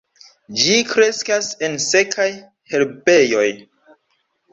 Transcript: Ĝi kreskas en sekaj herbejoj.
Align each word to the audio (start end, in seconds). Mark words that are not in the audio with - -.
Ĝi 0.59 0.77
kreskas 0.93 1.49
en 1.67 1.77
sekaj 1.87 2.25
herbejoj. 2.73 3.47